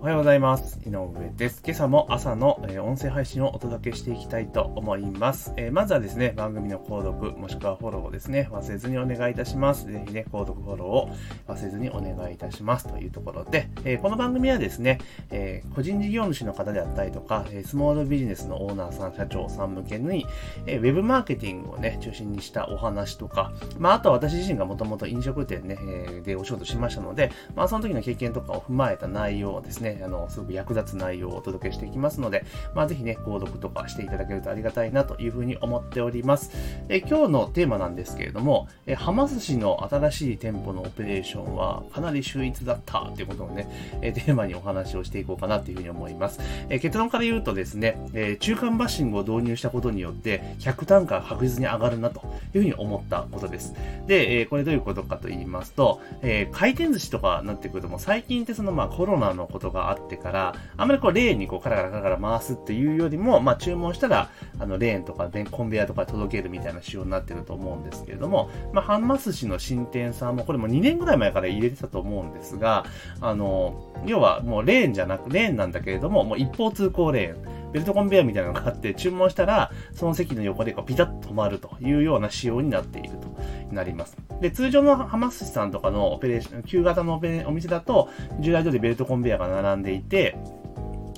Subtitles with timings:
[0.00, 0.78] おはようございます。
[0.86, 1.60] 井上です。
[1.62, 5.52] 今朝も朝の、えー音声配信をお届けしていきたいと思います。
[5.58, 9.86] えーまずはですね、番組の購読、もしくはフォローをですね、忘れずにお願いいたします。
[9.86, 11.10] ぜひね、購読、フォローを
[11.48, 12.88] 忘れずにお願いいたします。
[12.88, 15.00] というところで、えーこの番組はですね、
[15.30, 20.24] え個人事業主の方であったりとか、えスモールビジネスのオーナーさん、社長さん向けに、
[20.64, 36.50] えーウェブマーケティングをね、中心にしたお話とか、まあ、あとは私自身がもともと飲食店ね、えでお仕事しましたので、まあ、その時の経験とかを踏まえた内容をですね、あの、すごく役立つ内容をお届けしていきますので、まあ、ぜひね、購読とかしていただけるとありがたいなというふうに思っております。
[36.88, 43.68] え今日のテーマなんですけれども、えはま寿司の新しい店舗のオペレーションはかなり秀逸だったということをね、
[44.02, 46.40] えテーマにお話をしていこうかなというふうに思います。
[46.68, 52.20] え結論から言うとですね、え中間バッシングを導入したことによって、100単価が確実に上がるなと
[52.54, 53.74] いうふうに思ったことです。
[54.06, 64.28] で、えこれどういうことかと言いますと、え回転寿司とかなってくると、も最近ってそのまあコロナのことがあってから、あんまりこうレーンにこうカラカラカラカラ回すっていうよりも、まあ注文したら、
[64.58, 72.84] あのレーンとかでコンベヤとか届けるみたいな仕様になってると思うんですけれども、まあハンマス氏の新店さんもこれも2年ぐらい前から入れてたと思うんですが、
[73.20, 77.59] あの、要はもうレーンじゃなく、レーンなんだけれども、もう一方通行レーン。
[77.72, 83.36] ベルトコンベアみたいなのがあって、注文したら、その席の横でこうピタッと止まるというような仕様になっていると
[83.72, 84.16] なります。
[84.40, 88.08] で、通常の浜寿司さんとかのオペレーション、旧型のお店だと、
[88.40, 90.36] 従来通りベルトコンベアが並んでいて、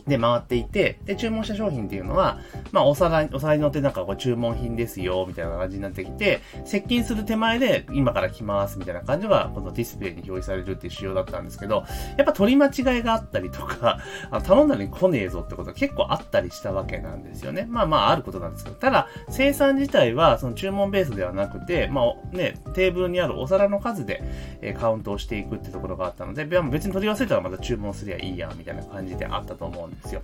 [0.06, 2.38] で、回っていて、で、注文した商品っていうのは、
[2.72, 11.84] まあ、お皿、お皿に乗ってなんかこう注文品ですよ、みたいな感じになってきて、接近する手前で今から来ます、みたいな感じが、このディスプレイに表示されるっていう仕様だったんですけど、
[12.16, 13.98] やっぱ取り間違いがあったりとか、
[14.30, 17.66] あの頼んだのに来ねえぞってことが結構あったりしたわけなんですよね。
[17.68, 24.22] まあまああることなんですけど、ただ、生産自体はその注文ベースではなくて、まあね、テーブルにあるお皿の数で、
[24.60, 30.22] えカウントをしていくってところがあったので、別に取り忘れたらまた注文すりゃいいや、みたいな感じであったと思うんですですよ。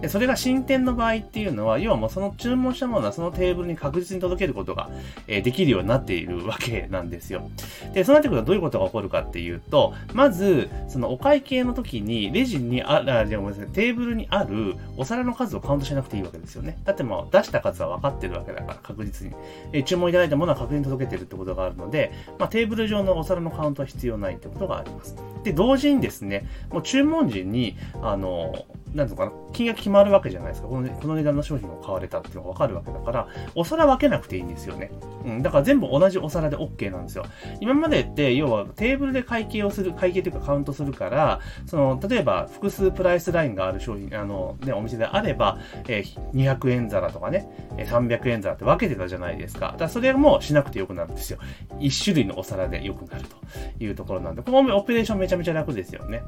[0.00, 4.90] で、それが新店の場合っていうのは、要はもうその注文したものはそのテーブルに確実に届けることが、
[5.26, 7.50] えーできるようになっているわけなんですよ。
[7.92, 16.78] で、そうなってくるとどういうことが起こるかっていうと、まず、そのお会計の時に、レジにあ、あ、じゃあごめんなさい、テーブルにあるお皿の数をカウントしなくていいわけですよね。
[16.84, 19.34] だってもう出した数は分かってるわけだから、確実に。
[19.72, 25.16] え注文いただいたものは確実に届けてるってことがあるので、まあ、テーブル上のお皿のカウントは必要ないってことがあります。
[25.44, 28.54] で、同時にですね、もう注文時に、あの、
[28.94, 30.68] なんとかな、金額決まるわけじゃないですか。
[30.68, 34.90] このねこの値段の商品を買われたっていうのがわかるわけだから、お皿分けなくていいんですよね。
[35.24, 37.24] うん、だから全部同じお皿で OK なんですよ。
[37.60, 49.66] 今までって、要はテーブルで会計をする、会計というかカウントするから、その、例えば複数プライスラインがある商品、あの、ね、お店であれば、えー200円皿とかね、え300円皿って分けてたじゃないですか。
[49.66, 51.38] だからそれもしなくてよくなるんですよ。
[51.78, 53.36] 一種類のお皿でよくなると
[53.84, 56.22] いうところなんで、このオペレーションめちゃめちゃ楽ですよね。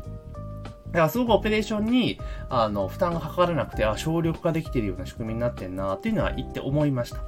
[0.93, 2.19] だからすごくオペレーションに、
[2.51, 7.19] あの、負担がかからなくて、あ、省力化できてるような仕組みになってんなっていうのは言って思いました。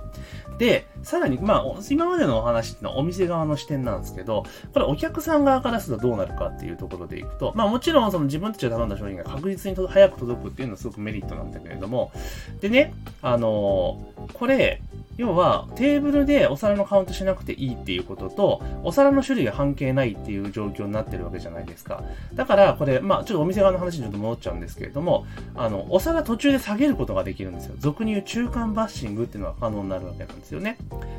[0.59, 12.13] で、さらに、まあ、今までのお話っていうのはお店側の視点なんですけど、これお客さん側からするとどうなるかっていうところでいくと、まあもちろんその自分たちが頼んだ商品が確実に早く届くっていうのはすごくメリットなんだけれども、
[12.61, 13.99] でね、あの
[14.35, 14.83] これ、
[15.17, 22.03] 要はテーブルでお皿のカウントしなくていいっていうことと、お皿の種類が関係ないっていう状況になってるわけじゃないですか。
[22.35, 27.75] だから、これ、まあちょっとお店側の話にちょっと戻っちゃうんですけれども、あの、お皿途中で下げることができるんですよ。
[27.79, 30.79] 俗に言う中間バッシングっていうのが可能になるわけなんですよね。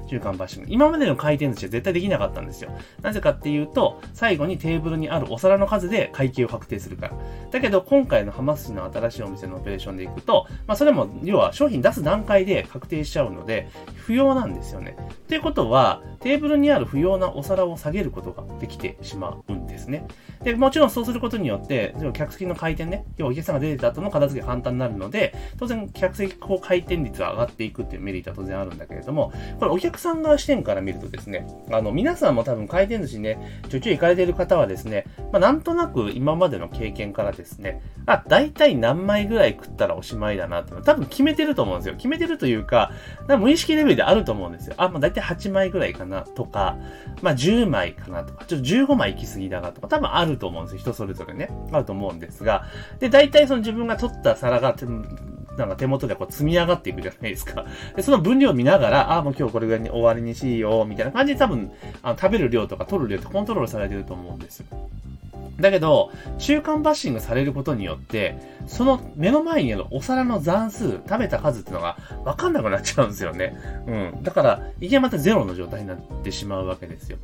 [0.10, 0.68] 中間バッシング。
[0.70, 2.72] 今までの回転寿司は絶対できなかったんですよ。
[3.02, 7.14] なぜかっていうと、最後にテーブルにあるお皿の数で会計を確定するから。
[7.52, 14.96] だけど、今回のハマスの新しいお店のオペレーションでいくと、まあそれも、要は商品出す段階で確定しちゃうので、不要なんですよね。
[15.00, 20.08] っていうことは、テーブルにある不要なお皿を下げることができてしまうんですね。
[20.44, 41.96] で、もちろんそうすることによって、客席の回転ね、要はお客さんが出てた後の片付けが簡単になるので、当然客席こう回転率が上がっていくっていうメリットは当然あるんだけれども、これお客さん側視点から見るとですね、あの、皆さんも多分回転寿司ね、ちょいちょい行かれてる方はですね、まあ、なんとなく今までの経験からですね、あ、大体何枚ぐらい食ったらおしまいだなっていうの多分決めてると思うんですよ。
[41.96, 42.92] 決めてるというか、
[43.28, 44.76] か無意識レベルであると思うんですよ。
[44.78, 46.78] あ、まあ大体8枚ぐらいかなとか、
[47.22, 50.80] まあ10枚かなとか、ちょっと15枚行き過ぎだなとか、多分あると思うんですよ。
[50.80, 51.50] 人それぞれね。
[51.72, 52.66] あると思うんですが、
[53.00, 54.76] で、大体その自分が取った皿が、
[55.58, 57.66] なんか手元でこう積み上がっていくじゃないですか。
[57.96, 61.72] で、その分量を見ながら、あ、もう今日これぐらいに終わりにしよう、みたいな感じで多分、
[62.04, 64.66] あの食べる量とか取る量ってコントロールされてると思うんですよ。
[65.60, 68.38] だけど、中間バッシングされることによって、
[68.68, 73.56] その目の前にあるお皿の残数、食べた数っていうのが分かんなくなっちゃうんですよね。
[73.88, 74.24] うん。
[74.24, 77.18] だから、いきなりまたゼロの状態になってしまうわけですよ。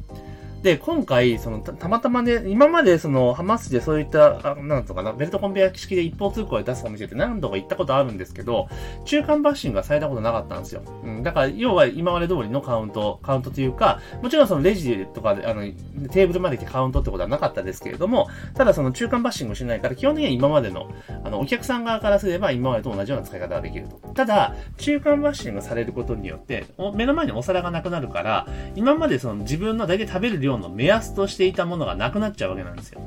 [0.61, 8.67] で、今回、そのた、たまたまね、今までその、ハマスでそういった、あなんとかな、ベルトコンベヤ式で一方通行で出すお店って何度か行ったことあるんですけど、
[9.05, 10.83] 中間バッシングはされたことなかったんですよ。
[11.03, 15.61] うん、だから、要は今まで通りのカウント、カウントというか、もちろんそのレジとかで、あの、
[16.09, 20.91] テーブルまで来てカウントってことはなかったですけれども、ただその中間バッシングしないから、基本的には今までの、
[21.23, 23.97] あの、お客さん側からすれば今までと同じような使い方ができると。
[24.13, 33.01] ただ、中間バッシングされることによって、お目の前にお皿がなくなるから、今までその自分の大体食べる量の目安としていたものがなくなっちゃうわけなんですよ。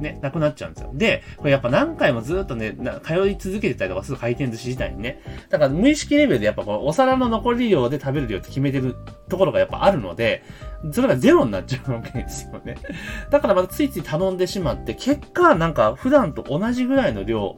[0.00, 0.90] ね、なくなっちゃうんですよ。
[0.94, 5.22] で、これやっぱ何回もずっとね、通い続けてたりとかする回転寿司自体にね。
[5.48, 8.94] だから無意識レベルでやっぱこう、お皿の残り量で食べる量って決めてる
[9.28, 10.44] ところがやっぱあるので、
[10.92, 12.76] それがゼロになっちゃうわけですよね。
[13.30, 17.56] だからまたついつい頼んでしまって、結果なんか普段と同じぐらいの量、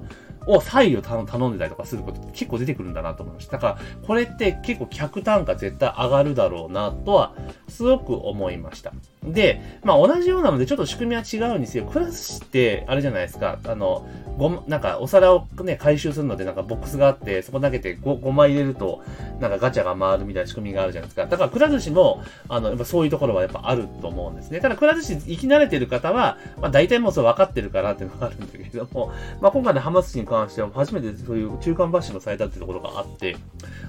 [0.48, 3.52] を再度頼んでたりとかすることって結構出てくるんだなと思いました。
[3.52, 7.34] だから、これって結構客単価絶対上がるだろうなとは、
[7.68, 8.94] すごく思いました。
[9.32, 11.84] で、まあ同じようなのでちょっと仕組みは違うんですよ。
[11.84, 13.58] クラスって、あれじゃないですか。
[13.64, 14.06] あの、
[14.38, 19.02] ご、なんかお皿をね、回収するのでなんかボックスがあって、そこ投げて 5, 5枚入れると、
[19.40, 21.26] なんかガチャが回るみたいな仕組みがあるじゃないですか。
[21.26, 24.60] だからくら寿司も、あの、やっぱそういうところはやっぱあると思うんですね。
[24.60, 33.36] ただくら寿司行き慣れてる方は、まあ大体もうそう分かってるからっていうのがあるんだけれども、まあ今回のハマ寿司に関しては初めてそういう中間バッシングされたっていうところがあって、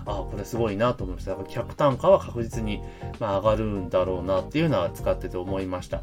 [0.05, 1.31] ああ、これすごいなと思いました。
[1.31, 2.81] だから客単価は確実に、
[3.19, 6.01] まあ上がるんだろうなっていうのは使ってて思いました。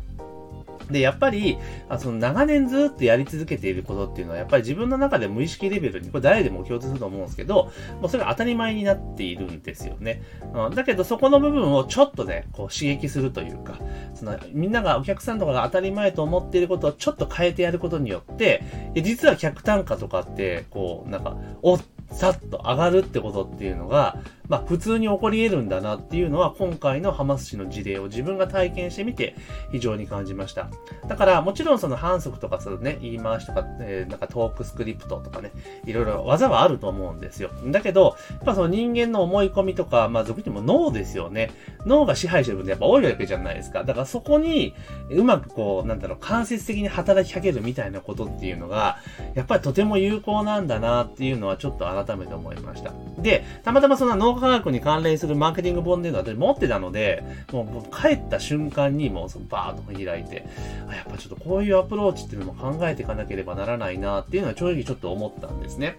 [0.91, 1.59] で、やっぱり、
[1.89, 10.23] あその長年ずっとやり続けていることっていうのは、やっぱり自分の中で無意識レベルに、これ誰でも共通すると思うんですけど、もうそれが当たり前になっているんですよね。
[10.55, 13.79] うん、だけど、そこの部分をちょっとね、こう刺激するというか、
[14.15, 18.63] その、みんながお客さんとかが当たり前と思っていることをちょっと変えてやることによって、
[18.95, 21.81] 実は客単価とかって、こう、なんか、おっ
[22.13, 29.35] さっと上がるってことっていうのが、まあ普通に起こり得るんだなっていうのは今回のハマス氏の事例を自分が体験してみて
[29.73, 30.69] 非常に感じました。
[31.09, 35.53] だからもちろんその反則とかそのね、言い回しとか、えー、なんかトークスクリプトとかね、
[35.85, 37.51] いろいろ技はあると思うんですよ。
[37.67, 41.51] だけど、やっぱその人間の思い込みとか、まあ俗にも脳ですよね。
[41.85, 43.85] 脳が支配してる分でやっぱ多いわけじゃないですか。
[43.85, 44.75] だからそこに
[45.11, 48.99] うまくこう、なんだろう、間接的に働きかけるみたいなことっていうのが、
[49.35, 52.93] やっぱりとても有効なんだなっていうのはちょっと改めて思いました。
[53.19, 60.47] で、たまたまそんな脳科学に関連するマーケティング本っていうのは私持ってたので、もう帰った瞬間にもうバーッと開いて、
[60.89, 65.97] あ、やっぱちょっとこういうアプローチっていうのも考えていかなければならないなっていうのは正直ちょっと思ったんですね。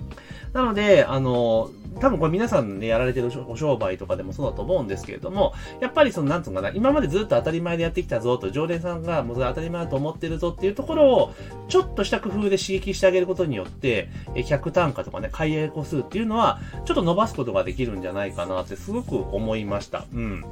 [0.53, 1.69] なので、あの、
[1.99, 11.33] 多分これ皆さんね、やられてるお商売とかでもそうだと思うんですけれども、やっぱりその、なんつうのかな、今までずっと当たり前でやってきたぞと、常連さんがもうそれ当たり前だと思ってるぞっていうところを、
[11.67, 20.05] ちょっとした工夫で刺激してあげることによって、え客単価とかね、買い上げ個数っていうのは、ちょっと伸ばすことができるんじゃないかなってすごく思いました。
[20.13, 20.45] うん。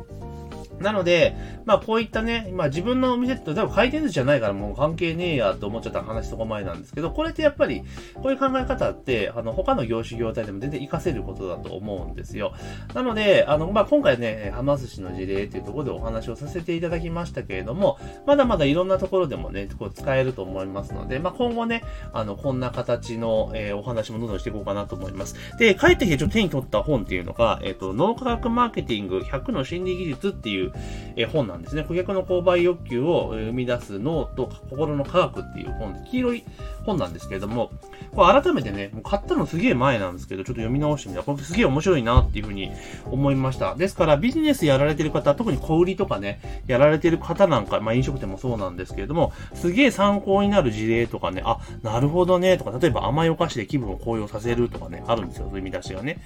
[0.80, 1.36] なので、
[1.66, 7.83] まあこういったね、まあ自分のお店って多分回転寿司じゃないからもう関係ねえやと思っちゃった話とこ前なんですけど、これってやっぱり、
[8.16, 12.54] こういう考え方って、あの、他の業種業態でも全然活かせることだと思うんですよ。
[12.94, 21.83] なので、あの、まあ今回ね、はま寿司の事例っていうところでお話をさせていただきましたけれども、まだまだいろんなところでもね、こう使えると思いますので、まあ今後ね、
[22.13, 25.36] あの、こんな形の、えー、お話もどんどんしていこうかなと思います。
[25.57, 30.71] で、帰ってきてちょっと手に取った本っていうのが、えっ、ー、と、脳科学マーケティング100の心理技術っていう、い
[31.15, 31.83] え、本なんですね。
[31.83, 36.44] 顧客の購買欲求を生み出す脳と心の科学っていう本で、黄色い
[36.85, 37.71] 本なんですけれども、
[38.15, 42.72] これ改めてね、もう買ったのすげえ前なんですけど、ちょっと読み直してみたら、これすげえ面白いなっていうふうに
[43.05, 43.75] 思いました。
[43.75, 56.19] ですから、ビジネスやられてる方、特に小売りとかね、やられてる方なんか、まあ飲食店もそうなんですけれども、すげえ参考になる事例とかね、あ、なるほどね、とか、例えば甘いお菓子で気分を高揚させるとかね、あるんですよ、そういう見出しがね。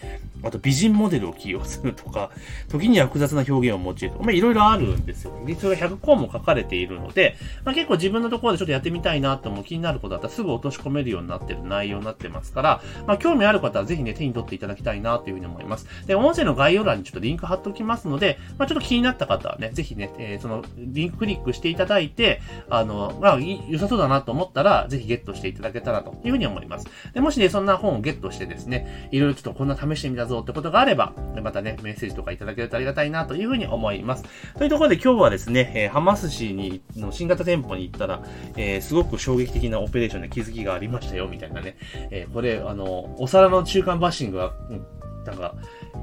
[0.44, 2.30] あと、美人モデルを起用するとか、
[2.70, 5.34] 時には複雑な表現を用いると、まあいろいろあるるんですよ。
[5.60, 15.88] それが100項も書かれているので、まあ結構自分のところでちょっとやってみたいなと思う気になることだったらすぐ落とし込めるようになってる内容になってますから、まあ、興味ある方はぜひね、手に取っていただきたいなというふうに思います。
[16.06, 26.88] で、音声の概要欄にちょっとリンク貼っておきますので、まあ、ちょっと気になった方はね、ぜひね、えー、その、リンククリックしていただいて、あの、まあ、良さそうだなと思ったら、ぜひゲットしていただけたらというふうに思います。
[27.14, 34.24] で、もしね、そんな本をゲットしてですね、いろいろちょっとこんな試してみたぞってことがあれば、またね、メッセージとかいただけるとありがたいなというふうに思います。
[34.58, 38.24] とところで今日はですね、えー、ハマス氏に、の新型店舗に行ったら、
[38.56, 41.78] えー、すごく衝撃的なオペレーションで気づきがありましたよ、みたいなね、
[42.12, 44.86] えー、これ、あの、お皿の中間バッシングは、うん、
[45.26, 45.56] なんか、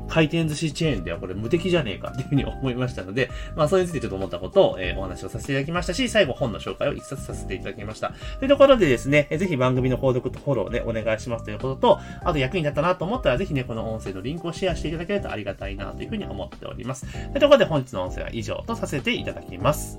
[0.08, 8.12] 回転寿司チェーンではこれ無敵じゃねえかっていうふうに思いましたので、まあそれについてちょっと思ったことを、えー、お話をさせていただきましたし、最後本の紹介を一冊させていただきました。
[8.38, 17.06] というところでですね、えー、ぜひ番組の購読とフォローでお願いしますということと、あと役に立ったなと思ったらぜひね、この音声のリンクをシェアしていただけるとありがたいなというふうに思っております。
[17.06, 19.98] というところで本日の音声は以上とさせていただきます。